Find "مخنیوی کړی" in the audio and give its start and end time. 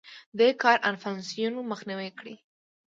1.71-2.35